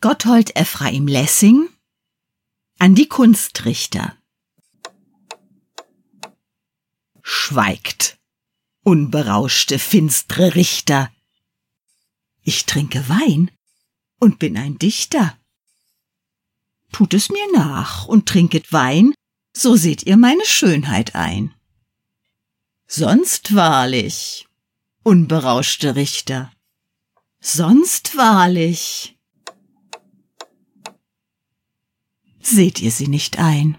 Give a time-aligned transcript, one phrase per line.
[0.00, 1.68] Gotthold Ephraim Lessing
[2.78, 4.16] an die Kunstrichter.
[7.20, 8.16] Schweigt,
[8.84, 11.10] unberauschte, finstre Richter.
[12.42, 13.50] Ich trinke Wein
[14.20, 15.36] und bin ein Dichter.
[16.92, 19.14] Tut es mir nach und trinket Wein,
[19.52, 21.52] so seht ihr meine Schönheit ein.
[22.86, 24.46] Sonst wahrlich,
[25.02, 26.52] unberauschte Richter,
[27.40, 29.17] sonst wahrlich,
[32.50, 33.76] seht ihr sie nicht ein.